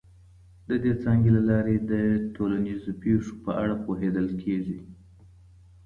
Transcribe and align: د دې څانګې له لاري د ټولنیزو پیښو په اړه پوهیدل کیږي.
د 0.67 0.69
دې 0.83 0.93
څانګې 1.03 1.29
له 1.37 1.41
لاري 1.49 1.77
د 1.91 1.93
ټولنیزو 2.35 2.91
پیښو 3.01 3.33
په 3.43 3.51
اړه 3.61 3.75
پوهیدل 3.85 4.27
کیږي. 4.43 4.79